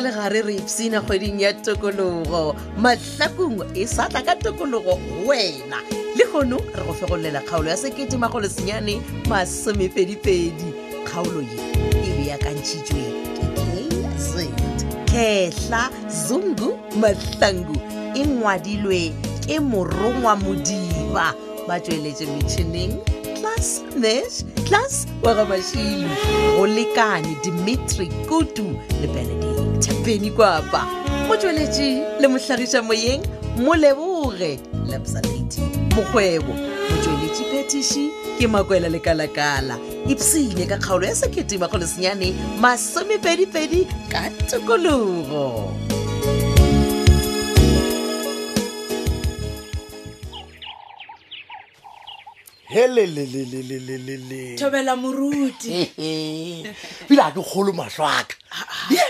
[0.00, 4.98] le gare re ipsina kgweding ya tokologo matlakong e satla ka tokologo
[5.28, 5.80] wena
[6.16, 10.64] le kgono re go fegolela kgaolo ya sekete magolosenyane masomepedipedi
[11.04, 11.48] kgaolo ye
[12.04, 14.48] e be akantšhitswe
[15.12, 15.90] kehla
[16.28, 17.76] zungu matlangu
[18.16, 19.12] e ngwadilwe
[19.46, 21.34] ke morongwa modiba
[21.68, 22.94] ba tsweletse metšhineng
[23.40, 26.08] class nash class wa gamašilo
[26.56, 28.64] go lekane dimitri kutu
[29.02, 29.49] le beledi
[29.80, 30.80] thapeni kwapa
[31.26, 31.88] mo tsweletše
[32.20, 33.22] le mohlagiša moyeng
[33.64, 34.52] moleboge
[34.90, 35.60] lebsalady
[35.96, 36.52] mokgwebo
[36.90, 38.04] motsweletše petiši
[38.38, 39.74] ke makwela lekalakala
[40.12, 42.28] ipsile e ka kgaolo ya seketemakgolosenyane
[42.62, 45.72] masomepedipedi ka tokologo
[52.68, 55.88] helelelelelelele thobela moruti
[57.08, 58.34] bile a ke kgolo mahlwaka
[58.92, 59.09] ye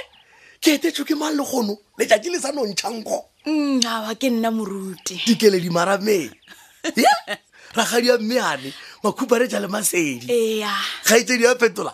[0.79, 3.17] ketetso ke mang legono letjaki le sa nontšhanko
[3.51, 6.31] mm, aba ke nna morute dikeledi marameng
[7.79, 8.71] ragadi a mme ane
[9.03, 10.31] makhuparetsa le masedi
[11.05, 11.93] kgaitsedi e a fetola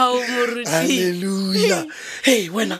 [0.34, 1.86] alleluja
[2.34, 2.76] e wena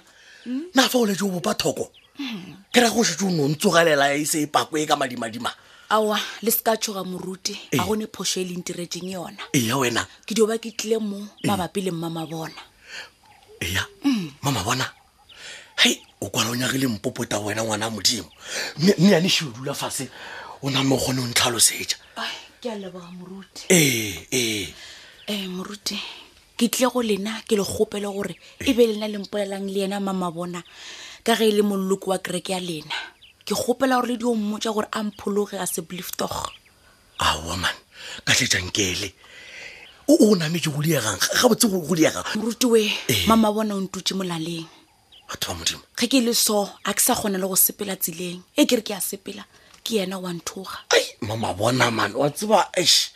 [0.48, 0.88] nna mm?
[0.92, 2.56] fa o letse o bopa thoko mm.
[2.72, 5.52] ke ra go setse o no ntsogalela e se e pako e ka madimadima
[5.92, 10.00] aa le se ka tshoga morute a gone phoso e leng tiretseng yona eya wena
[10.26, 12.71] ke dio ba ke tlile mo mabapi leng mama bona
[13.62, 13.82] eya
[14.42, 14.84] mama bona
[15.82, 18.28] hai o kwala o nyagile mpopota wena ngwana a modimo
[18.78, 20.08] mme yane še dula fase
[20.62, 21.96] o name o kgone o ntlhalosetša
[22.60, 24.66] ke a leboga moruti ee ee
[25.32, 25.98] um moruti
[26.58, 30.28] ke tle go lena ke le kgopele gore e be lena lempolelang le yena mama
[30.36, 30.60] bona
[31.26, 32.96] ka ge e le molloko wa kereke ya lena
[33.46, 36.34] ke gopela gore le dio mmotsa gore a mphologe ga se beliefdog
[37.18, 37.70] aowa ka
[38.26, 39.08] ka tletšankele
[40.08, 43.24] o nametse go diegang ga botse go diegang morutiwe eh.
[43.26, 44.66] mama bona o ntute molaleng
[45.28, 48.42] batho ba modimo ge ke le so a ke sa kgone le go sepela tsileng
[48.56, 49.44] e ke re ke a sepela
[49.84, 53.14] ke yena wa nthoga ai mama bona mane wa tseba es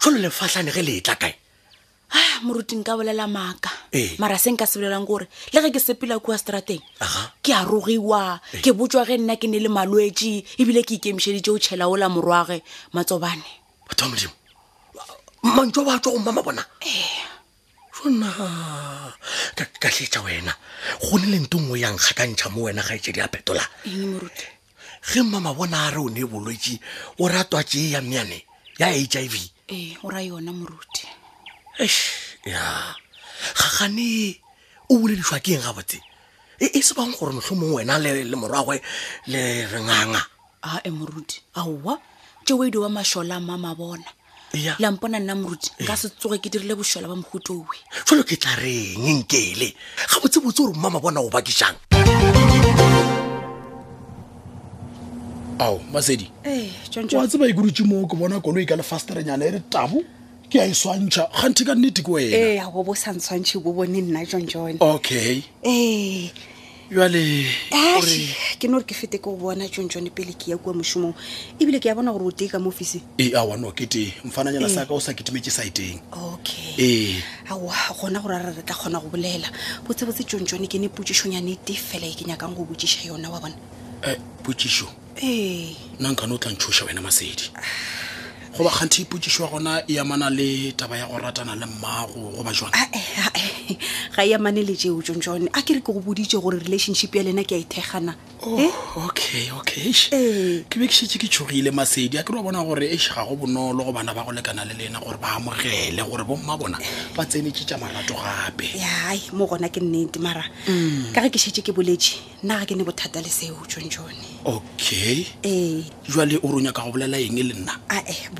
[0.00, 1.34] tsholo lefatlhane ge le tla kae
[2.14, 4.14] ah, moruting ka bolela maaka eh.
[4.18, 6.82] mara se nka sebelelang kore le ge ke sepela kua strateng
[7.42, 8.62] ke arogiwa eh.
[8.62, 12.62] ke botswa ge nna ke ne le malwetse ebile ke ikemišeditse o tšhela ola morwage
[12.94, 13.42] matsobane
[13.88, 14.38] batho ba modimo
[15.42, 16.62] mantso wa tswa gomma mabona
[17.96, 18.30] sona
[19.56, 20.52] ka tletsa wena
[21.02, 23.64] go ne lento nngwe yang ga kantšha mo wena ga etse di a phetola
[25.08, 26.74] ge mma mabona a re o ne bolwetse
[27.20, 28.38] o ratwa tee ya meane
[28.80, 29.34] ya h i v
[32.52, 32.62] ya
[33.58, 34.08] gagane
[34.92, 35.98] o bolediswa ke eng gabotse
[36.60, 38.76] e, e se bang gore motlho mongwe wena le morwagwe
[39.32, 39.40] le
[39.72, 40.20] renganga
[40.68, 41.96] a e moruti aowa
[42.44, 44.19] tseo e di wa mašola mama bona
[44.54, 44.76] yeah.
[44.80, 49.22] lampona nna moruti nka se tsoge ke dirile bošala ba mogutoe tsholo ke tla reng
[49.22, 49.74] nkele
[50.10, 51.76] ga botse botse gore mmama bona o bakijang
[55.58, 56.30] ao masedi
[57.14, 59.62] wa tse ba ikurutse e moo ke bona kolo e ka le fasterenyana e re
[59.70, 60.02] tabo
[60.50, 63.58] ke a e swantšha kganthe ka nnete ke wena ee a bo bo sa ntshwantšhe
[63.62, 66.30] bo bone nna jonjone okay ee
[66.90, 67.46] jale
[68.58, 71.14] ke ne gore ke fete ke o bona tsontsone pele ke ya kua mosomong
[71.60, 74.12] ebile ke ya bona gore o tee ka mo ofising ee a wanewa ke te
[74.24, 74.86] mfananyana sa eh.
[74.86, 77.22] ka o sa ketemetse saeteng okay ee eh.
[77.50, 79.46] aa gona gore re re tla kgona go bolela
[79.86, 83.54] botsebotse tsontsone ke ne potsisonyane te fela e ke nyakang go botsiša yona wa bona
[83.54, 84.88] um eh, potsiso
[85.22, 87.70] ee nna nkane o tla ntshosa wena masedi ah
[88.56, 92.70] goba kganthe ipotsiswa gona e amana le taba ya go ratana le mmago goba jang
[94.10, 97.14] ga e amane le jeo jon jone a ke re ke go bodije gore relationship
[97.14, 98.70] ya lena ke a e thegana oh, eh?
[99.06, 99.92] okay okay
[100.66, 103.22] ke be ke shetse ke tshogile masedi a ke re wa bona gore ese ga
[103.24, 106.78] go bonolo go bana ba go lekana le lena gore ba amogele gore bomma bona
[107.16, 108.66] ba tsenetsetsa marato gape
[109.06, 111.12] ai mo gona ke nnete mara mm.
[111.14, 114.18] ka ge ke shetse ke boletse nna ga ke ne bothata le seo jon jone
[114.44, 117.78] okay ee jale o ronya ka go bolela eng le nna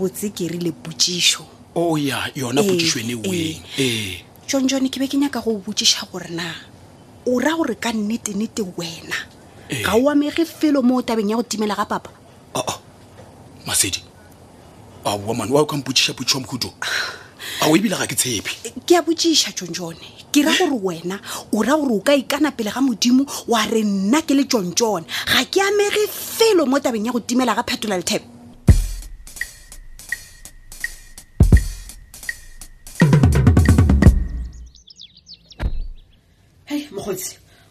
[0.01, 1.45] botse ke ri le putšišo
[1.77, 2.25] o oh, ya yeah.
[2.41, 3.85] yona putišoene eh, weng e eh.
[3.85, 4.25] eh.
[4.49, 6.49] tsontsone ke be ke nyaka go botšiša gore na
[7.29, 9.19] o ra gore ka nnetenete wena
[9.69, 9.83] eh.
[9.85, 12.65] ga o amege felo mo o tabeng ya go timela ga papa a ah, oh,
[12.73, 12.77] ah.
[12.77, 12.79] Oh.
[13.69, 14.01] masedi
[15.05, 16.73] a ah, woman wa o kampotšiša putšiwa mokhuto
[17.61, 21.21] a o ebile ga ke tshepe eh, ke a botšiša tsontsone ke ra gore wena
[21.53, 25.05] o ra gore o ka ikana pele ga modimo wa re nna ke le tsontsone
[25.29, 28.40] ga ke amege felo mo tabeng ya go timela ga phetola lethepe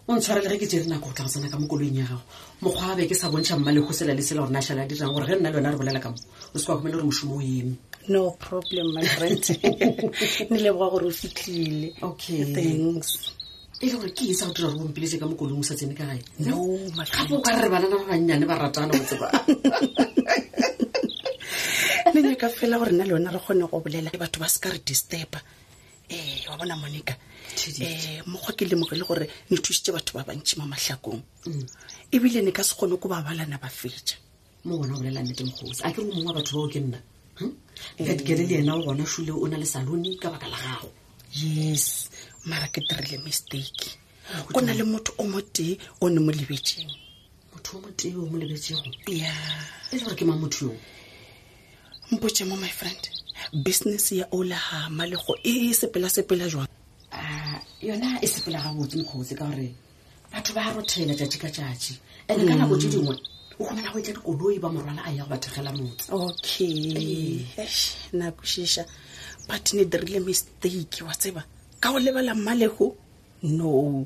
[0.09, 2.25] o ntshwarelege ke jere nako o tla go tsena ka mo koloing ya gago
[2.65, 5.25] mokgwa abe ke sa bontšha mmalego sela le sela gore na šhale a dirang gore
[5.29, 7.41] ge nna le yone re bolela ka mo o se ka humele gore mošomo o
[7.41, 7.73] eme
[8.09, 9.43] no problem my friend
[10.49, 13.09] ne leboga gore o fitlhile okay thanks
[13.77, 15.77] e le gore ke e sa go dira gore bompilese ka mo koloing o sa
[15.77, 16.57] tsene ka gae no
[17.05, 19.29] gape o ka re re banana ba bannyane ba ratana go tseba
[22.09, 24.57] ne nyaka fela gore nna le yone re kgone go bolela ke batho ba se
[24.57, 25.37] ka re disturba
[26.11, 27.13] ee eh, wa bona monica
[27.81, 31.65] um mokgwa ke lemoge le gore ne thusitse batho ba bantsi mo matlhakong mm.
[32.11, 34.15] ebile ne ka se kgone ko ba balana ba fetsa
[34.65, 36.99] mo bona go lela nete mogosi a ke re mongwe wa batho bao ke nna
[37.37, 37.51] hm?
[38.01, 38.49] edgele eh.
[38.49, 40.89] le ena o bona sule o na le salone ka baka la gago
[41.37, 42.09] yes
[42.45, 43.99] mara ke dirile mistake
[44.33, 46.89] ah, go na le motho o mo tee o ne mo lebetseng
[47.53, 48.81] motho o mo tee o mo lebetsego
[49.13, 49.29] ya
[49.91, 50.73] e le gore ke ma motho yo
[52.11, 53.18] mpotse mo my friend mm
[53.53, 56.67] business ya olaga malego e sepela-sepela jang
[57.81, 59.73] yona e sepela ga botse mokgotsi ka gore
[60.31, 61.93] batho ba rothela tšatši ka tšatši
[62.29, 62.91] and-e ka nako tse mm.
[62.93, 63.15] dingwe
[63.59, 67.47] o kgomela go etla dikoloi ba morwala a ya go ba thegela motse okay
[68.17, 68.81] nakošiša
[69.47, 71.41] butne dirile mistake wa tseba
[71.81, 72.95] ka go lebala mmalego
[73.43, 74.05] no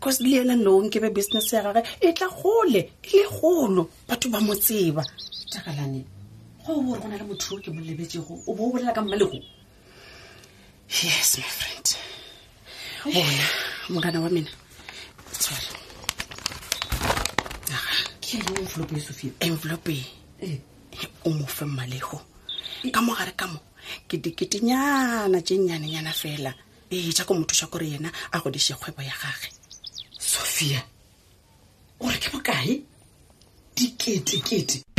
[0.00, 4.28] cause le yena noong kebe business ya gage e tla gole e le golo batho
[4.30, 5.02] ba mo tseba
[5.50, 6.13] takalane
[6.72, 9.36] go bore go na le motho o ke molebetsego o bo o bolela ka mmalego
[10.88, 11.88] yes my friend
[13.04, 13.46] bona
[13.92, 14.48] mongana wa mena
[15.32, 15.74] tshware
[18.32, 19.90] envelope envelope
[20.40, 20.56] eh.
[21.24, 22.18] o mofe mmalego
[22.92, 23.60] ka mo gare ka mo
[24.08, 26.52] keteketenyana tše nnyanenyana fela
[26.96, 29.48] ee ja ko motho sa kore yena a godise kgwebo ya gage
[30.18, 30.80] sophia
[32.00, 32.72] ore ke bokae
[33.76, 34.93] diketekete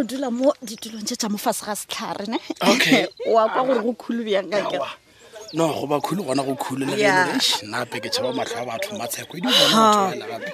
[0.00, 2.38] o dula mo ditulong tse tsa mo fase ga setlhare ne
[3.34, 4.88] wa kwa gore go khulu bjang ka kere
[5.52, 6.96] no go ba khulu gona go khulu le
[7.68, 9.50] nape ke tšhaba matlho a batho matsheko e di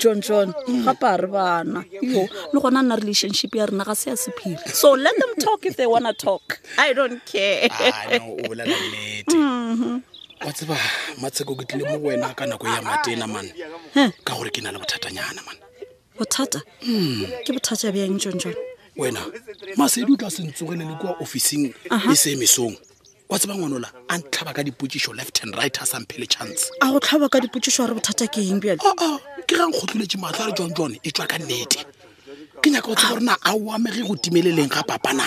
[0.03, 0.51] john john
[0.83, 4.67] gape a re bana yo le gona nna relationship ya rena ga se ya sephiri
[4.75, 10.01] so let them talk if they wanna talk i don't care ah, mm-hmm.
[10.43, 10.75] wa tseba
[11.23, 13.51] matsheko ke tlile mo wena ka nako e ya matena mane
[14.27, 15.61] ka gore ke na le bothatanyana mane
[16.19, 17.47] bothata hmm.
[17.47, 18.57] ke bothata bjang john john
[18.97, 19.21] wena
[19.77, 21.75] masedi o tla sentsogele le kwa officing
[22.13, 22.77] e seemesong
[23.29, 26.89] wa tseba ngwana ola a ntlhaba ka dipotsiso left and right a samphele chance a
[26.91, 29.69] go tlhaba ka dipotsiso a re bothata ke eng bjale aa ah, ah, ke ga
[29.69, 31.85] nkgotloletse matlho a re jon jone e tswa ka nnete
[32.65, 35.25] ke nyaka go tseba gorena a oamege go timeleleng ga papana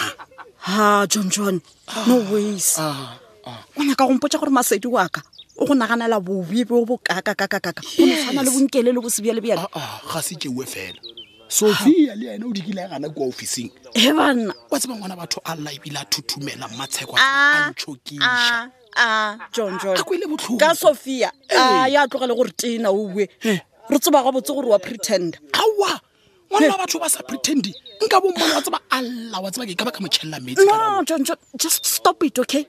[0.66, 2.80] ha john john ah, no ways
[3.78, 5.22] o nyaka gompotsa gore masedi waka
[5.62, 9.62] o go naganela bobi bo bo kaka kakakaka go ne tshwana le bonkele le bosebjalebjale
[10.14, 10.98] ga se keue fela
[11.50, 15.56] sophia le ene o dikile gana kwa officing e banna wa tseba ngwana batho a
[15.56, 18.70] lla ebile ah, a thuthumela matsheko antshokisa a ah,
[19.42, 19.50] ah.
[19.52, 19.98] john john
[20.60, 23.26] ka sophia a ya tlogele gore tena oue
[23.90, 25.62] re tseba ga botse gore wa pretend aa
[26.54, 27.74] ngwana wa batho ba sa pretendi
[28.06, 31.02] nka bomone wa tseba a lla wa tseba ke ka ba ka motšhelela metsi no
[31.04, 32.66] john john just stop it okay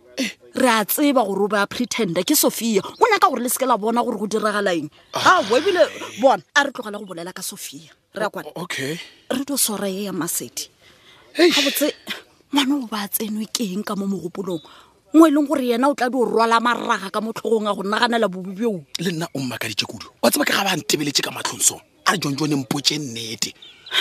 [0.56, 3.76] re a tseba gore o ba pretender ke sophia o nyaka gore le seke la
[3.76, 5.84] bona gore go diragalaeng a o ebile
[6.16, 8.98] bona a re tlogele go bolela ka sophia rakwane okay
[9.30, 10.66] re to swara e ya masedi
[11.36, 11.94] ga botse
[12.52, 14.58] ngwana o ba tsenwe ke eng ka mo mogopolong
[15.14, 17.82] ngwe e leng gore yena o tla di o rwala marraga ka motlhogong a go
[17.86, 21.78] naganela bobobeo le nna o mmakadite kudu wa tseba ke ga ba ntebeletse ka matlhonsong
[22.06, 23.54] a re jonjone mpotse nnete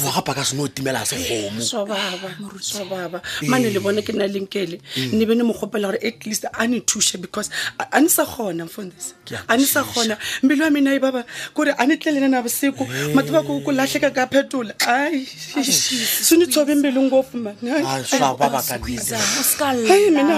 [0.00, 4.80] gapa ka seno o timela a segomoswababa mane le bone ke na lengkele
[5.12, 9.14] nne bene mogopela gore at least a ne thuse because a ne sa kgona fondis
[9.48, 12.84] a ne sa kgona mmele wa mena e baba kore a ne tlele nena bosiko
[13.14, 17.74] matho ba koko latlheka ka phetola ai se ne tshobe mmeleng ngopfu manmene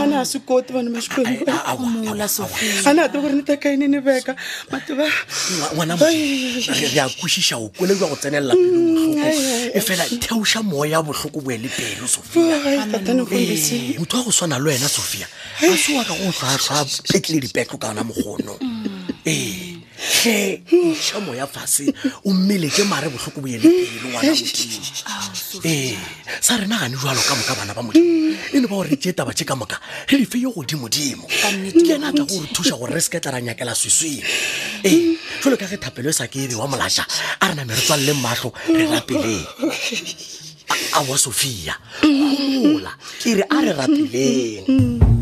[0.03, 1.77] ane a se koti bane maxikwembu a
[2.95, 4.33] ne a tiva gore ni ta kaine ni veka
[4.71, 5.07] matho ba
[6.01, 6.26] 喂。
[6.27, 11.69] re a kwešiša o kolelwa go tsenelela pelo botlhoko e fela theoša moya botlhoko boe le
[11.77, 12.87] pelo sophia
[14.01, 15.27] motho wa go swana le wena sophia
[15.63, 16.79] a se wa ka go tlhwatlhwa
[17.11, 19.09] petlile dipetlo ka ona mogono mm.
[19.35, 19.66] ee
[20.23, 20.61] tlhe
[21.01, 21.89] šamo ya fase
[22.25, 25.97] o mmele ke mare botlhoko bo ele pele ngwana modimo ee
[26.41, 29.33] sa re nagane jalo ka moka bana ba modimo e le ba gore tee taba
[29.33, 33.33] tše ka moka re yo godimodimo ke ena tla gore thusa gore re seke tla
[33.33, 34.21] ra nyakela swesweng
[34.85, 37.05] ee jalo ka ge thapelo e sa ke ebe wa molaša
[37.41, 39.47] a re name re tswalele maatlho re rapeleng
[40.93, 41.73] a wa sophia
[42.05, 45.16] gomola ke re a re rapeleng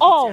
[0.00, 0.32] Oh.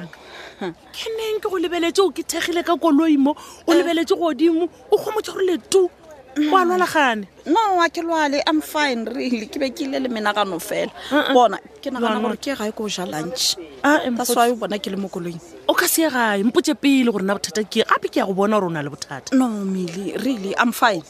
[0.60, 3.76] ke neng ke go lebeletse o ke thegile ka koloi mo o eh.
[3.76, 5.90] lebeletse godimo o kgomotshwarole tu oa
[6.38, 6.48] mm.
[6.70, 11.34] lwalagane no a ke lwale am fine really ke be ke ile le menagano fela
[11.36, 13.58] bona ke nagana gore ke gae ko o ja lunch
[13.90, 17.26] aswy ah, o bona ke le mo koloing o ka see gae mpotse pele gore
[17.28, 20.16] na bothata ke gape ke ya go bona gore o na le bothata no mmele
[20.24, 21.04] really am fine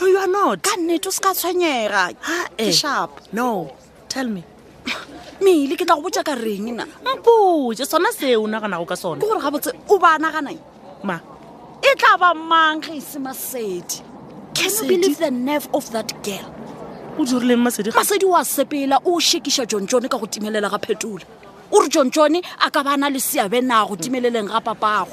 [0.00, 2.74] no you are not ka nnete o se ka tshwenyega ah, ke eh.
[2.82, 3.70] sharp no
[4.08, 4.42] tell me
[5.40, 6.84] mele ke tla go botja ka reng na
[7.16, 10.58] mpoje sona se o naganago ka sone ke gore ga botse o ba naganang
[11.04, 11.18] ma
[11.82, 13.98] e tla ba mang ga ise e masedi
[14.56, 16.48] canobelieve the nerve of that girl
[17.18, 21.24] o dirileng masedi masedi o a sepela o shekiša jontsone ka go timelela ga phetola
[21.70, 25.12] o re jontsone a ka ba na le seabe na go timeleleng ga papago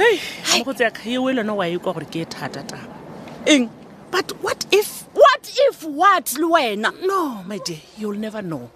[0.00, 0.18] hei
[0.60, 3.46] mo go tseya kgae o e lwena o a ekwa gore ke e thata taba
[3.50, 3.66] eng
[4.14, 8.70] but what if what if what le wena no my dear youll never know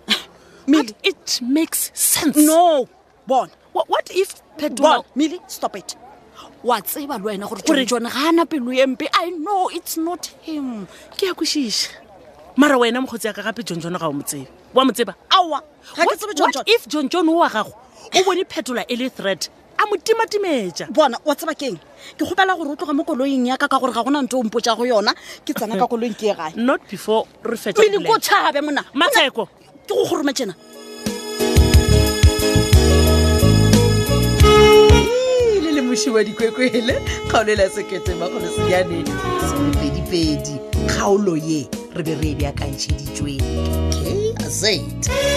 [0.69, 0.89] Mili.
[0.89, 2.37] But it makes sense.
[2.37, 2.89] No.
[3.27, 3.49] Bon.
[3.73, 4.77] What if Petula...
[4.77, 5.05] Bon.
[5.17, 5.97] Mili, stop it.
[6.63, 10.87] wa tseba le wena gore jone ga ana pelo empe i know it's not him
[11.17, 11.89] ke ya kwešiša
[12.59, 15.15] mara wena mokgotsi ya ka gape john jone ga o motsebe wa mo tseba
[16.67, 17.71] if john jone o wa gago
[18.15, 19.47] o bone phetola e le threat
[19.79, 21.79] a mo timatimetša bona wa tseba keng
[22.19, 24.47] ke gopela gore o tloga mo koloing yaka ka gore ga gona nto e o
[24.51, 25.15] mpotsa go yona
[25.47, 27.83] ke tsena ka koloing ke e gae not before refeko
[28.19, 29.47] tšhabe monamatsheko
[29.89, 30.55] ke go goroma tsena
[35.65, 39.05] le le moši wa dikwekwele kgaolo ele sekete makgolo sejane
[39.49, 40.55] sepedipedi
[40.87, 41.67] kgaolo ye
[41.97, 43.33] re be re e beakantšheditswe
[44.39, 44.61] kz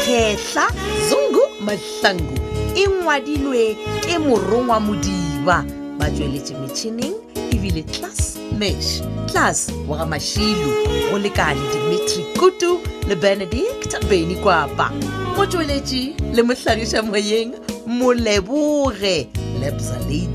[0.04, 0.66] kgetlha
[1.10, 2.36] zungu mahlangu
[2.76, 3.64] e ngwadilwe
[4.04, 5.58] ke morongwa modiba
[6.00, 7.14] ba tsweletse metšhining
[7.54, 8.20] ebile tlas
[8.60, 10.70] mash tlas wa ga mašilo
[11.12, 14.90] go lekane dimetric kutu le benedict beni kwapa
[15.38, 17.52] mo tsweletši le mohlagiša moyeng
[18.00, 19.18] moleboge
[19.62, 20.26] lebsalady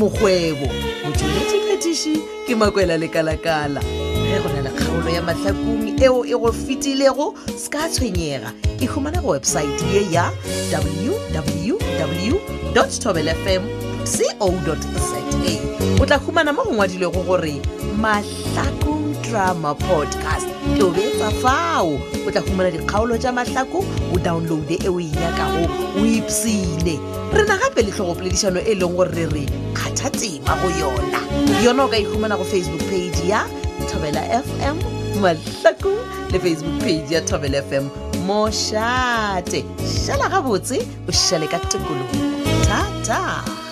[0.00, 0.66] mokgwebo
[1.04, 2.14] motsweletši phetiši
[2.46, 3.78] ke makwela lekalakala
[4.26, 7.26] ge go na le kgaolo ya mahlakong eo e go fetilego
[7.60, 8.50] se ka tshwenyega
[8.82, 10.26] e humana go websaete ye ya
[10.74, 12.34] www
[13.02, 13.62] tobel fm
[14.12, 15.20] co za
[16.02, 17.54] o tla humana mo go ngwadilego gore
[18.02, 19.03] mahlakong
[19.34, 20.46] drama podcast
[20.78, 21.86] tobetsa fao
[22.26, 23.78] o tla humana dikgaolo tša mahlako
[24.14, 25.62] o downloade e o e nyakago
[25.98, 26.94] o ipsene
[27.38, 29.42] re na gape le tlhogopoledišano e leng gore re re
[29.78, 31.20] kgatha tema go yona
[31.64, 33.40] yona o ka ihumana e go facebook page ya
[33.90, 34.76] thobela fm
[35.26, 35.92] mahlako
[36.32, 37.84] le facebook page ya thobela fm
[38.28, 39.58] mošate
[40.04, 40.76] šala gabotse
[41.08, 42.22] o šale ka tokologo
[42.70, 43.63] thata